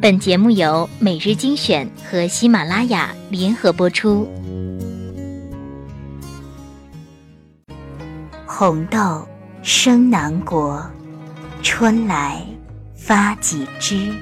[0.00, 4.28] 本节目由每日精选和喜马拉雅联合播出。
[8.46, 9.26] 红豆
[9.60, 10.80] 生南国，
[11.64, 12.40] 春来
[12.94, 14.14] 发几枝。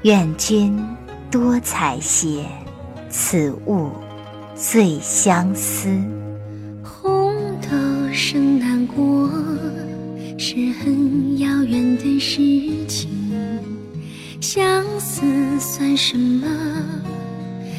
[0.00, 0.82] 愿君
[1.30, 2.46] 多采撷，
[3.10, 3.90] 此物
[4.54, 5.90] 最相思。
[6.82, 7.68] 红豆
[8.14, 9.28] 生南国，
[10.38, 12.40] 是很遥远的事
[12.86, 13.15] 情。
[15.76, 16.46] 算什么？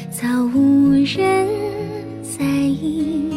[0.08, 1.48] 早无人
[2.22, 3.28] 在意。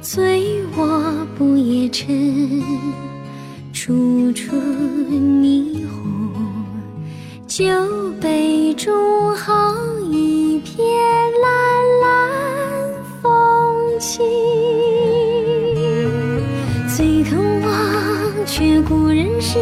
[0.00, 2.62] 醉卧不夜城，
[3.74, 6.32] 处处霓虹。
[7.46, 7.66] 酒
[8.22, 9.74] 杯中好
[10.10, 10.82] 一片
[11.42, 13.30] 蓝蓝风
[13.98, 14.22] 景。
[16.88, 19.58] 最肯忘却故人诗，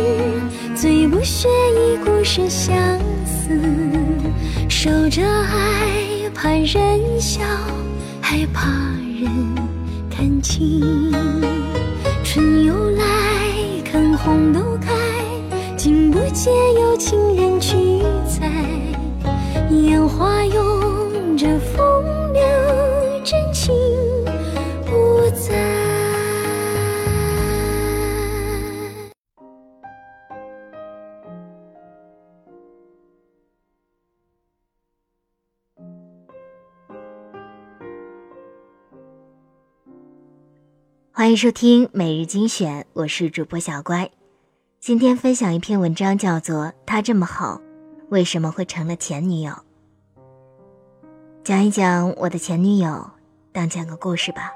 [0.77, 2.73] 最不屑一顾是相
[3.43, 3.49] 思。
[4.69, 7.41] 守着爱，怕人笑，
[8.21, 8.69] 害怕
[9.21, 9.31] 人。
[10.11, 11.13] 看清，
[12.23, 13.05] 春又来，
[13.85, 14.93] 看红豆开，
[15.77, 18.51] 竟不见有情人去采，
[19.71, 22.02] 烟花拥着风
[41.33, 44.11] 欢迎收听每日精选，我是主播小乖。
[44.81, 47.59] 今天分享一篇文章，叫做《他这么好，
[48.11, 49.51] 为什么会成了前女友》。
[51.43, 53.11] 讲一讲我的前女友，
[53.51, 54.53] 当讲个故事吧。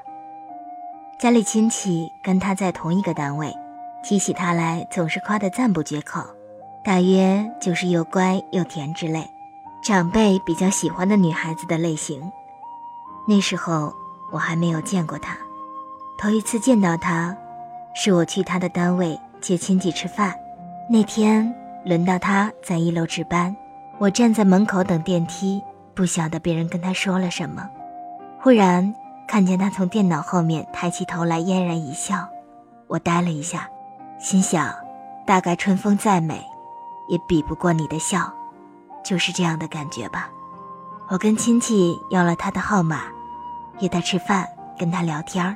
[1.18, 3.50] 家里亲戚跟他在同一个单位，
[4.04, 6.20] 提起他来总是夸得赞不绝口，
[6.84, 9.26] 大约就是又乖又甜之类，
[9.82, 12.30] 长辈比较喜欢的女孩子的类型。
[13.26, 13.94] 那时候
[14.30, 15.38] 我还没有见过他。
[16.18, 17.36] 头一次见到他，
[17.94, 20.34] 是我去他的单位接亲戚吃饭。
[20.88, 21.54] 那天
[21.84, 23.54] 轮到他在一楼值班，
[23.98, 25.62] 我站在门口等电梯，
[25.94, 27.68] 不晓得别人跟他说了什么。
[28.40, 28.94] 忽然
[29.28, 32.26] 看见他从电脑后面抬起头来，嫣然一笑。
[32.86, 33.68] 我呆了一下，
[34.18, 34.74] 心想：
[35.26, 36.42] 大概春风再美，
[37.08, 38.32] 也比不过你的笑，
[39.04, 40.30] 就是这样的感觉吧。
[41.08, 43.02] 我跟亲戚要了他的号码，
[43.80, 44.48] 约他吃饭，
[44.78, 45.54] 跟他聊天儿。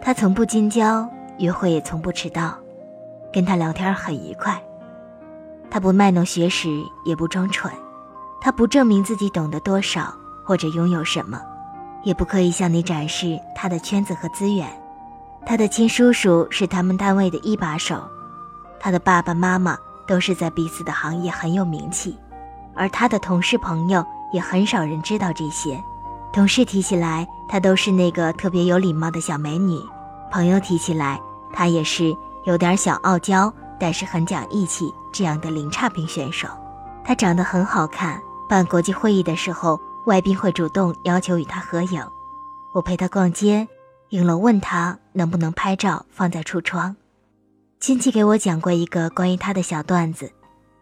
[0.00, 1.08] 他从不近交，
[1.38, 2.56] 约会也从不迟到，
[3.32, 4.62] 跟他聊天很愉快。
[5.68, 6.68] 他不卖弄学识，
[7.04, 7.72] 也不装蠢，
[8.40, 10.14] 他不证明自己懂得多少
[10.44, 11.40] 或者拥有什么，
[12.04, 14.68] 也不可以向你展示他的圈子和资源。
[15.44, 18.00] 他的亲叔叔是他们单位的一把手，
[18.78, 22.16] 他的爸爸妈妈都是在彼此的行业很有名气，
[22.74, 25.82] 而他的同事朋友也很少人知道这些。
[26.32, 29.78] 同事提起来，她都是那个特别有礼貌的小美女；
[30.30, 31.20] 朋友提起来，
[31.52, 32.14] 她也是
[32.44, 36.46] 有点小傲娇，但是很讲义气这样的零差评选手。
[37.02, 42.04] 她长得很好看，办国际会议的时候，外宾会主动要求与她合影。
[42.74, 43.66] 我陪她逛街，
[44.10, 46.94] 影楼问她能不能拍照放在橱窗。
[47.80, 50.30] 亲戚给我讲过一个关于她的小段子：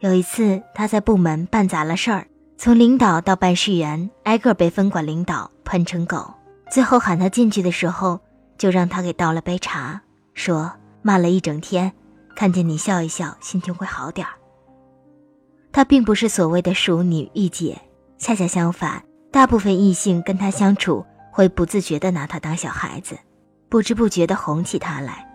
[0.01, 2.27] 有一次她在部门办砸了事儿。
[2.65, 6.33] 从领导到办事员，挨个被分管领导喷成狗。
[6.71, 8.19] 最后喊他进去的时候，
[8.57, 10.01] 就让他给倒了杯茶，
[10.33, 10.73] 说
[11.03, 11.93] 骂了一整天，
[12.35, 14.33] 看见你笑一笑，心情会好点儿。
[15.73, 17.79] 他并不是所谓的熟女御姐，
[18.17, 23.19] 恰恰相反，大部分异性跟他相处会不自觉地拿他当小孩子，
[23.69, 25.29] 不知不觉地哄起他来。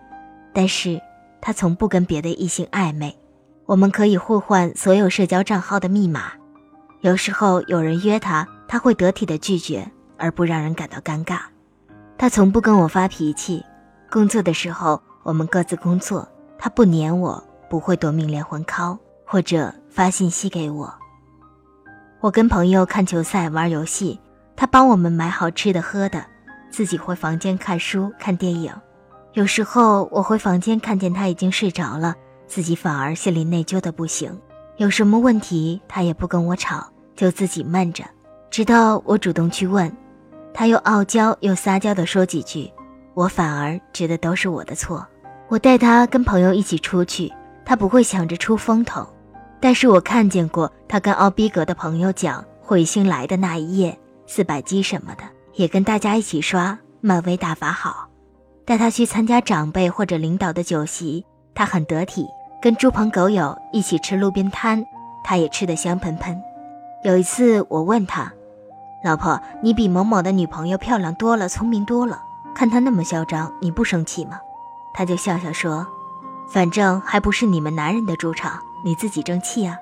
[0.52, 1.00] 但是，
[1.40, 3.16] 他从不跟别的异性暧昧，
[3.66, 6.32] 我们可以互换所有社交账号的密码。
[7.02, 11.40] 有时候有人约他，他会得体的拒绝，而不让人感到尴尬。
[12.18, 13.64] 他从不跟我发脾气。
[14.10, 16.28] 工作的时候，我们各自工作，
[16.58, 20.92] 他不黏我，不会夺命连环 call 或者发信息给我。
[22.20, 24.20] 我跟朋友看球赛、玩游戏，
[24.54, 26.22] 他帮我们买好吃的喝的，
[26.68, 28.70] 自己回房间看书、看电影。
[29.32, 32.14] 有时候我回房间看见他已经睡着了，
[32.46, 34.38] 自己反而心里内疚的不行。
[34.80, 38.02] 有什么问题，他也不跟我吵，就自己闷着，
[38.50, 39.94] 直到我主动去问，
[40.54, 42.72] 他又傲娇又撒娇的说几句，
[43.12, 45.06] 我反而觉得都是我的错。
[45.48, 47.30] 我带他跟朋友一起出去，
[47.62, 49.06] 他不会想着出风头，
[49.60, 55.24] 但是我看见过他跟傲逼格的朋友讲彗星来的那一夜四百 G 什么的，
[55.56, 58.08] 也跟大家一起刷漫威大法好。
[58.64, 62.26] 带他去参加长辈或者领导的酒席，他很得体。
[62.60, 64.84] 跟猪朋狗友一起吃路边摊，
[65.24, 66.42] 他也吃得香喷喷。
[67.02, 68.30] 有一次我问他
[69.02, 72.20] ：“老婆，你比某某的女朋友漂亮多了，聪明多了，
[72.54, 74.38] 看她那么嚣张，你不生气吗？”
[74.92, 75.86] 他就笑笑说
[76.52, 79.78] ：“反正还不是你们男人的主场，你自己争气啊。”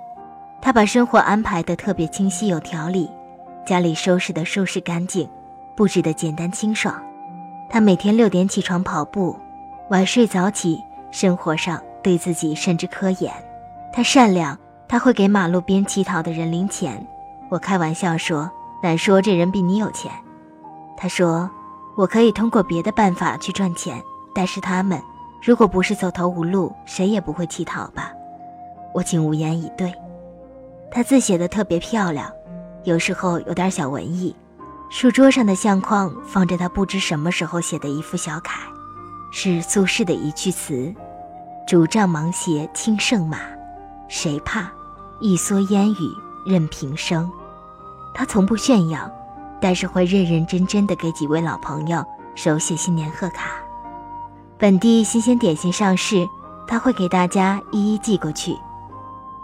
[0.63, 3.11] 他把生活安排得特别清晰有条理，
[3.67, 5.29] 家里收拾得舒适干净，
[5.75, 6.95] 布置得简单清爽。
[7.69, 9.37] 他每天六点起床跑步，
[9.91, 13.33] 晚睡早起，生活上对自己甚至科研。
[13.93, 17.07] 他善良，他会给马路边乞讨的人零钱。
[17.51, 18.51] 我开玩笑说
[18.83, 20.11] ：“难说这人比你有钱。”
[20.97, 21.51] 他说
[21.97, 24.01] ：“我可以通过别的办法去赚钱，
[24.35, 25.01] 但是他们
[25.43, 28.13] 如果不是走投无路，谁也不会乞讨吧？”
[28.95, 29.93] 我竟无言以对。
[30.91, 32.31] 他字写的特别漂亮，
[32.85, 34.35] 有时候有点小文艺。
[34.91, 38.61] 书桌上的相框放着他不知什么时候写的一副小楷，
[39.31, 40.95] 是苏轼的一句词
[41.69, 43.37] ：“拄杖芒鞋轻胜马，
[44.09, 44.71] 谁怕？
[45.21, 46.17] 一蓑烟雨
[46.47, 47.31] 任平生。”
[48.15, 49.07] 他从不炫耀，
[49.61, 52.03] 但是会认认真真的给几位老朋友
[52.35, 53.51] 手写新年贺卡。
[54.57, 56.27] 本地新鲜点心上市，
[56.67, 58.57] 他会给大家一一寄过去。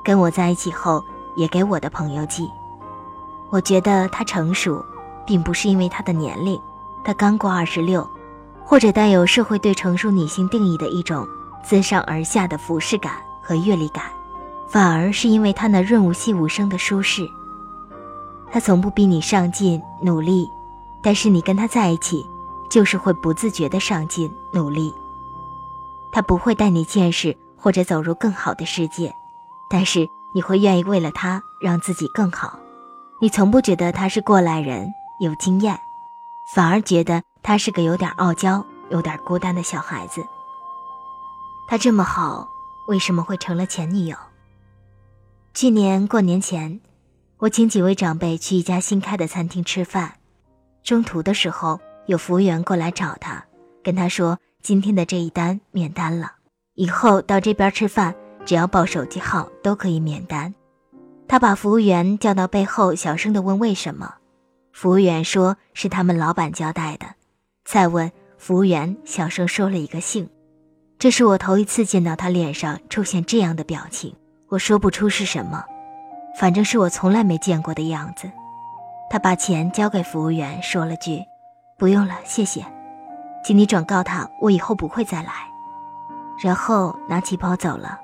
[0.03, 1.05] 跟我在一起后。
[1.37, 2.49] 也给我的朋友寄，
[3.50, 4.81] 我觉得他成熟，
[5.26, 6.56] 并不是因为他的年龄，
[7.05, 8.09] 他刚过二十六，
[8.65, 11.26] 或者带有社会对成熟女性定义的一种
[11.64, 14.05] 自上而下的俯视感和阅历感，
[14.69, 17.28] 反而是因为他那润物细无声的舒适。
[18.52, 20.49] 他从不逼你上进努力，
[21.02, 22.25] 但是你跟他在一起，
[22.70, 24.94] 就是会不自觉的上进努力。
[26.12, 29.12] 他不会带你见识或者走入更好的世界，
[29.70, 30.08] 但是。
[30.37, 32.58] 你会愿意为了他让自己更好，
[33.20, 35.78] 你从不觉得他是过来人有经验，
[36.52, 40.26] 反而觉得他是个有点傲娇、有点孤单的小孩子。
[41.66, 42.49] 他这么好，
[42.88, 44.16] 为什么会成了前女友？
[45.55, 46.81] 去年过年前，
[47.38, 50.19] 我请几位长辈去一家新开的餐厅吃饭，
[50.82, 53.44] 中途的时候有服务员过来找他，
[53.82, 56.32] 跟他说今天的这一单免单了，
[56.75, 58.14] 以后到这边吃饭。
[58.46, 60.55] 只要报手机号都可以免单。
[61.26, 64.16] 他把服务员叫到背后，小声地问：“为什么？”
[64.70, 67.06] 服务员说：“是他们老板交代的。”
[67.64, 70.28] 再问，服务员小声说了一个姓。
[70.99, 74.14] 这是我头一次见到他脸上出现这样的表情，
[74.49, 75.62] 我说不出是什么，
[76.38, 78.31] 反正是我从来没见过的样子。
[79.11, 81.23] 他把钱交给服务员，说了句
[81.79, 82.64] ：“不用了，谢谢，
[83.44, 85.32] 请你转告他，我以后不会再来。”
[86.43, 88.00] 然后拿起包走了。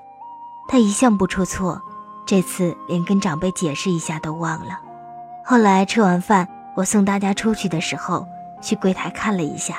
[0.69, 1.81] 他一向不出错，
[2.27, 4.79] 这次连跟长辈解释一下都忘了。
[5.45, 6.47] 后来吃完饭，
[6.77, 8.25] 我送大家出去的时候，
[8.61, 9.79] 去柜台看了一下，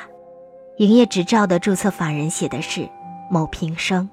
[0.76, 2.86] 营业执照的注册法人写的是
[3.32, 4.06] 某平生。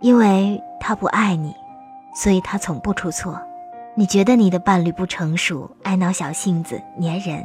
[0.00, 1.54] 因为他不爱你，
[2.14, 3.38] 所以他从不出错。
[3.94, 7.44] 你觉得你的伴侣不成熟、爱闹小性子、粘人，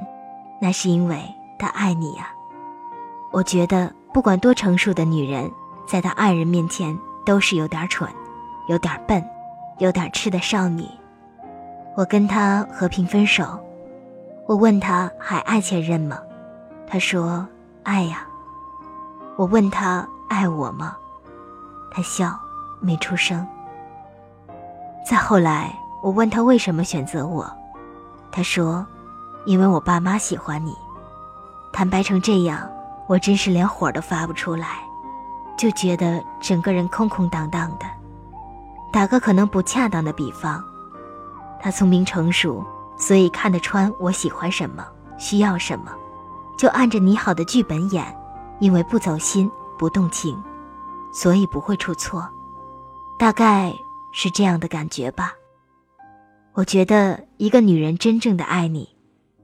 [0.62, 1.22] 那是因为
[1.60, 2.32] 他爱你呀。
[3.34, 5.52] 我觉得不管多成熟的女人，
[5.86, 8.10] 在他爱人面前都是有点蠢。
[8.68, 9.22] 有点笨，
[9.80, 10.86] 有点痴的少女。
[11.98, 13.60] 我跟他和平分手。
[14.48, 16.18] 我问他还爱前任吗？
[16.88, 17.46] 他说
[17.84, 18.26] 爱呀。
[19.36, 20.96] 我问他爱我吗？
[21.92, 22.40] 他笑，
[22.80, 23.46] 没出声。
[25.06, 27.46] 再后来，我问他为什么选择我，
[28.32, 28.86] 他说，
[29.44, 30.74] 因为我爸妈喜欢你。
[31.74, 32.66] 坦白成这样，
[33.08, 34.80] 我真是连火都发不出来，
[35.58, 37.86] 就觉得整个人空空荡荡的。
[38.90, 40.64] 打个可能不恰当的比方，
[41.60, 44.86] 他聪明成熟，所以看得穿我喜欢什么，
[45.18, 45.92] 需要什么，
[46.58, 48.18] 就按着你好的剧本演，
[48.60, 50.40] 因为不走心不动情，
[51.12, 52.30] 所以不会出错，
[53.18, 53.74] 大概
[54.14, 55.34] 是这样的感觉吧。
[56.54, 58.88] 我觉得一个女人真正的爱你，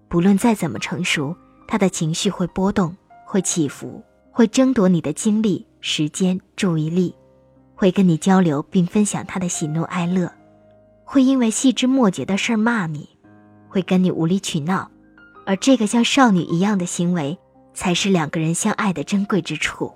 [0.07, 1.35] 不论再怎么成熟，
[1.67, 7.15] 她的情绪会波动，会起伏，会争夺你的精力、时间、注意力。
[7.73, 10.31] 会跟你交流并分享他的喜怒哀乐，
[11.03, 13.09] 会因为细枝末节的事儿骂你，
[13.67, 14.91] 会跟你无理取闹，
[15.47, 17.35] 而这个像少女一样的行为，
[17.73, 19.91] 才是两个人相爱的珍贵之处。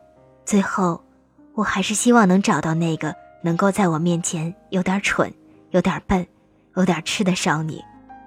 [0.45, 1.03] 最后，
[1.53, 5.33] 我还是希望能找到那个能够在我面前有点蠢、
[5.69, 6.25] 有点笨、
[6.75, 7.79] 有点痴的少女，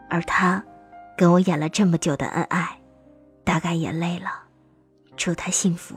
[0.09, 0.63] 而他，
[1.17, 2.79] 跟我演了这么久的恩爱，
[3.45, 4.45] 大概也累了。
[5.17, 5.97] 祝他幸福。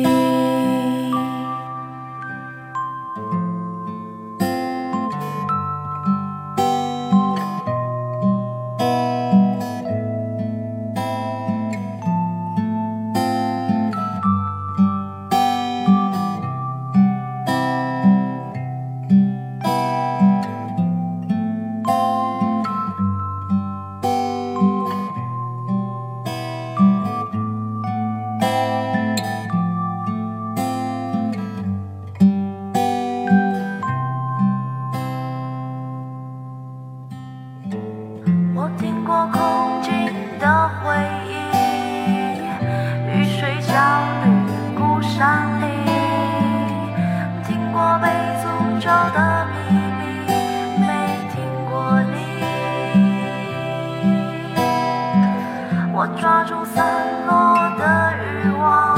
[56.21, 56.85] 抓住散
[57.25, 58.13] 落的
[58.45, 58.95] 欲望，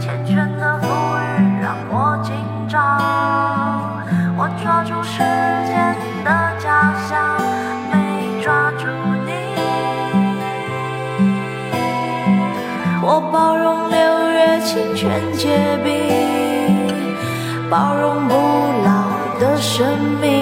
[0.00, 2.32] 缱绻的浮云让我紧
[2.66, 2.80] 张。
[4.38, 5.18] 我抓住时
[5.66, 5.94] 间
[6.24, 7.36] 的假象，
[7.90, 8.86] 没抓住
[9.26, 9.30] 你。
[13.02, 13.98] 我包容六
[14.30, 15.92] 月清泉结冰，
[17.68, 18.34] 包容不
[18.82, 19.86] 老的生
[20.22, 20.41] 命，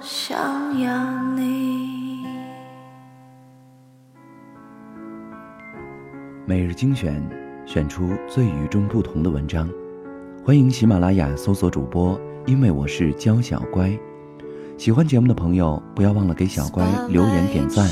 [0.00, 0.38] 想
[0.80, 2.24] 要你。
[6.46, 7.20] 每日精选，
[7.66, 9.68] 选出最与众不同的文章。
[10.44, 13.90] 欢迎喜马拉雅搜索主播，因为我是娇小乖。
[14.76, 17.86] 喜欢节目的朋友，不要忘了给小乖留言点赞。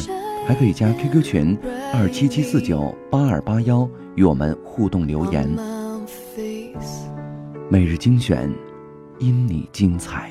[0.47, 1.59] 还可以加 QQ 群
[1.93, 5.45] 二七七四九八二八幺与我们互动留言。
[7.69, 8.49] 每日精选，
[9.19, 10.31] 因你精彩。